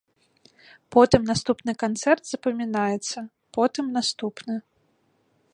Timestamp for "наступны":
1.31-1.71, 4.01-4.55